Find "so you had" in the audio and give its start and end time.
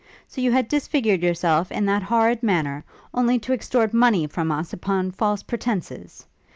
0.27-0.67